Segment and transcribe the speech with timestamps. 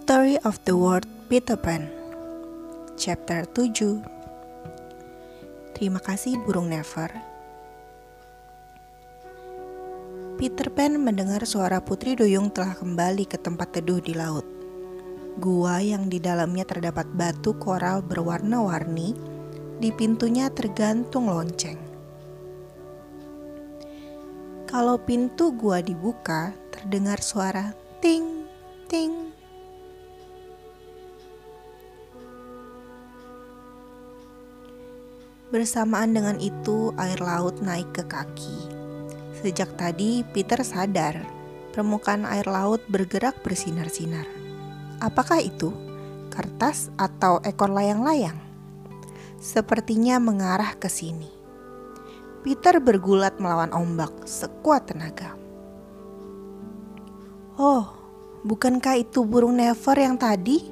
[0.00, 1.84] Story of the World Peter Pan
[2.96, 4.00] Chapter 7
[5.76, 7.12] Terima kasih burung Never
[10.40, 14.48] Peter Pan mendengar suara Putri Duyung telah kembali ke tempat teduh di laut.
[15.36, 19.12] Gua yang di dalamnya terdapat batu koral berwarna-warni,
[19.84, 21.76] di pintunya tergantung lonceng.
[24.64, 28.48] Kalau pintu gua dibuka, terdengar suara ting
[28.88, 29.29] ting
[35.50, 38.70] Bersamaan dengan itu, air laut naik ke kaki.
[39.42, 41.26] Sejak tadi, Peter sadar
[41.74, 44.26] permukaan air laut bergerak bersinar-sinar.
[45.02, 45.74] Apakah itu?
[46.30, 48.38] Kertas atau ekor layang-layang?
[49.42, 51.26] Sepertinya mengarah ke sini.
[52.46, 55.34] Peter bergulat melawan ombak sekuat tenaga.
[57.58, 57.90] Oh,
[58.46, 60.62] bukankah itu burung Never yang tadi?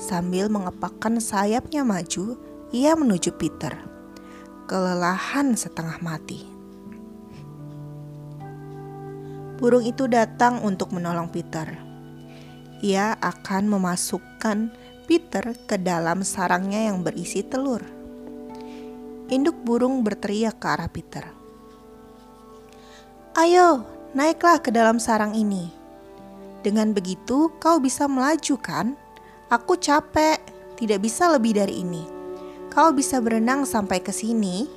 [0.00, 2.40] Sambil mengepakkan sayapnya maju,
[2.72, 3.89] ia menuju Peter
[4.70, 6.46] kelelahan setengah mati.
[9.58, 11.74] Burung itu datang untuk menolong Peter.
[12.78, 14.70] Ia akan memasukkan
[15.10, 17.82] Peter ke dalam sarangnya yang berisi telur.
[19.26, 21.26] Induk burung berteriak ke arah Peter.
[23.34, 23.82] Ayo,
[24.14, 25.66] naiklah ke dalam sarang ini.
[26.62, 28.94] Dengan begitu, kau bisa melaju, kan?
[29.50, 30.38] Aku capek,
[30.78, 32.19] tidak bisa lebih dari ini.
[32.70, 34.70] Kau bisa berenang sampai ke sini.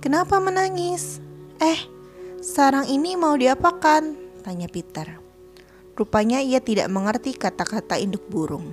[0.00, 1.20] Kenapa menangis?
[1.60, 1.76] Eh,
[2.40, 4.16] sarang ini mau diapakan?
[4.40, 5.20] Tanya Peter.
[5.92, 8.72] Rupanya ia tidak mengerti kata-kata induk burung.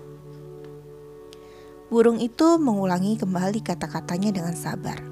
[1.92, 5.04] Burung itu mengulangi kembali kata-katanya dengan sabar.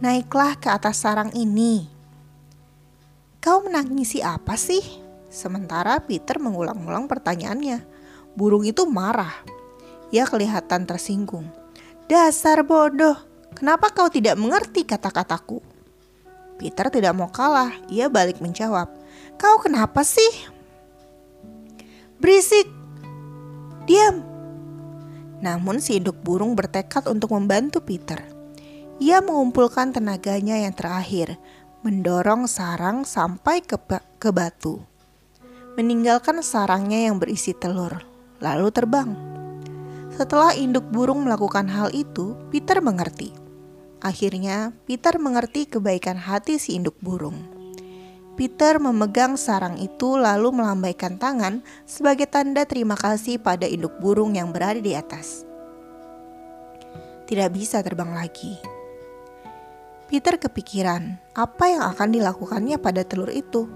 [0.00, 1.84] Naiklah ke atas sarang ini.
[3.44, 4.80] Kau menangisi apa sih?
[5.28, 7.84] Sementara Peter mengulang-ulang pertanyaannya.
[8.32, 9.59] Burung itu marah.
[10.10, 11.46] Ia kelihatan tersinggung.
[12.10, 13.14] Dasar bodoh,
[13.54, 15.62] kenapa kau tidak mengerti kata-kataku?
[16.58, 18.90] Peter tidak mau kalah, ia balik menjawab.
[19.38, 20.28] Kau kenapa sih?
[22.20, 22.68] Berisik,
[23.88, 24.20] diam.
[25.40, 28.20] Namun si induk burung bertekad untuk membantu Peter.
[29.00, 31.40] Ia mengumpulkan tenaganya yang terakhir,
[31.80, 33.80] mendorong sarang sampai ke,
[34.20, 34.84] ke batu.
[35.80, 38.04] Meninggalkan sarangnya yang berisi telur,
[38.44, 39.39] lalu terbang.
[40.20, 43.32] Setelah induk burung melakukan hal itu, Peter mengerti.
[44.04, 47.40] Akhirnya, Peter mengerti kebaikan hati si induk burung.
[48.36, 54.52] Peter memegang sarang itu lalu melambaikan tangan sebagai tanda terima kasih pada induk burung yang
[54.52, 55.48] berada di atas.
[57.24, 58.60] Tidak bisa terbang lagi.
[60.04, 63.72] Peter kepikiran apa yang akan dilakukannya pada telur itu.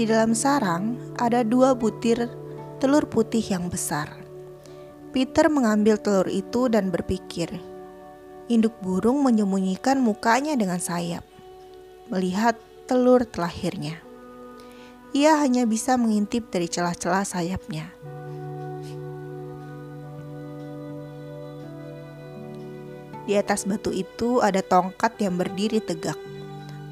[0.00, 2.24] Di dalam sarang ada dua butir
[2.80, 4.08] telur putih yang besar.
[5.12, 7.52] Peter mengambil telur itu dan berpikir,
[8.48, 11.20] induk burung menyembunyikan mukanya dengan sayap,
[12.08, 12.56] melihat
[12.88, 14.00] telur telahirnya.
[15.12, 17.92] Ia hanya bisa mengintip dari celah-celah sayapnya.
[23.28, 26.16] Di atas batu itu ada tongkat yang berdiri tegak.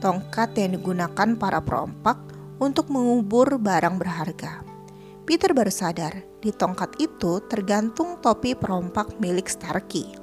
[0.04, 4.62] Tongkat yang digunakan para perompak untuk mengubur barang berharga.
[5.28, 10.16] Peter baru sadar, di tongkat itu tergantung topi perompak milik Starkey.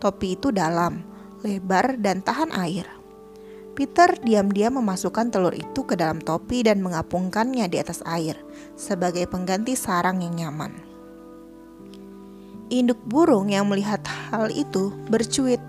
[0.00, 1.04] Topi itu dalam,
[1.44, 2.88] lebar, dan tahan air.
[3.76, 8.34] Peter diam-diam memasukkan telur itu ke dalam topi dan mengapungkannya di atas air
[8.74, 10.74] sebagai pengganti sarang yang nyaman.
[12.72, 14.02] Induk burung yang melihat
[14.32, 15.62] hal itu bercuit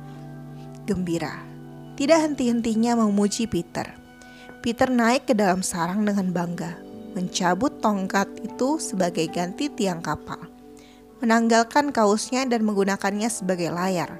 [0.87, 1.37] gembira.
[1.99, 3.98] Tidak henti-hentinya memuji Peter.
[4.59, 6.75] Peter naik ke dalam sarang dengan bangga,
[7.15, 10.51] mencabut tongkat itu sebagai ganti tiang kapal,
[11.23, 14.19] menanggalkan kaosnya dan menggunakannya sebagai layar.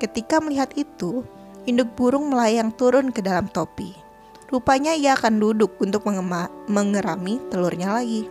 [0.00, 1.28] Ketika melihat itu,
[1.68, 3.92] induk burung melayang turun ke dalam topi.
[4.48, 6.08] Rupanya ia akan duduk untuk
[6.72, 8.24] mengerami telurnya lagi.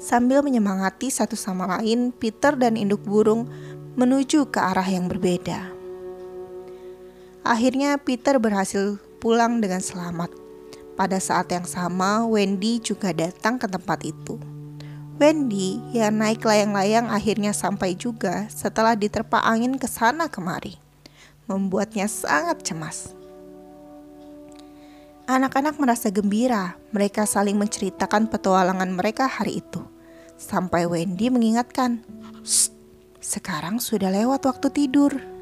[0.00, 3.44] Sambil menyemangati satu sama lain, Peter dan induk burung
[4.00, 5.68] menuju ke arah yang berbeda.
[7.44, 10.32] Akhirnya Peter berhasil pulang dengan selamat.
[10.96, 14.40] Pada saat yang sama, Wendy juga datang ke tempat itu.
[15.20, 20.80] Wendy yang naik layang-layang akhirnya sampai juga setelah diterpa angin ke sana kemari,
[21.44, 23.12] membuatnya sangat cemas.
[25.28, 29.84] Anak-anak merasa gembira, mereka saling menceritakan petualangan mereka hari itu.
[30.40, 32.02] Sampai Wendy mengingatkan,
[33.20, 35.39] sekarang sudah lewat waktu tidur.